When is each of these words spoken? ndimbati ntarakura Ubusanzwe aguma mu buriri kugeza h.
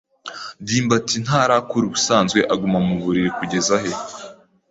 ndimbati 0.61 1.15
ntarakura 1.25 1.85
Ubusanzwe 1.87 2.39
aguma 2.53 2.79
mu 2.87 2.95
buriri 3.01 3.31
kugeza 3.37 3.73
h. 3.83 3.85